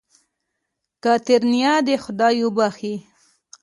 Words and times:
کاتېرينا 1.03 1.73
دې 1.85 1.95
خداى 2.03 2.35
وبښي. 2.45 2.95